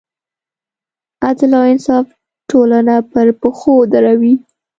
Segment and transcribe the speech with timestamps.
[1.25, 2.05] عدل او انصاف
[2.49, 4.33] ټولنه پر پښو دروي.